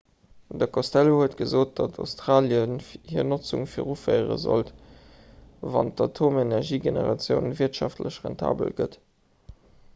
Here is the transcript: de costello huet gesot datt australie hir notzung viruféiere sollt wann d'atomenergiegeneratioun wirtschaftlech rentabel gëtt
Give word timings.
de 0.61 0.67
costello 0.75 1.17
huet 1.17 1.35
gesot 1.41 1.73
datt 1.79 1.99
australie 2.05 2.61
hir 3.11 3.27
notzung 3.27 3.67
viruféiere 3.75 4.39
sollt 4.45 4.73
wann 5.75 5.93
d'atomenergiegeneratioun 6.01 7.55
wirtschaftlech 7.63 8.21
rentabel 8.29 8.77
gëtt 8.81 9.01